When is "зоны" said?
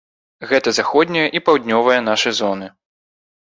2.43-2.67